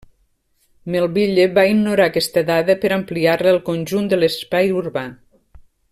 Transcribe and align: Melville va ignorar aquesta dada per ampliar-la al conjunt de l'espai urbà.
Melville 0.95 1.45
va 1.57 1.65
ignorar 1.73 2.07
aquesta 2.11 2.43
dada 2.49 2.77
per 2.85 2.91
ampliar-la 2.97 3.53
al 3.57 3.61
conjunt 3.69 4.11
de 4.15 4.21
l'espai 4.23 4.75
urbà. 4.83 5.05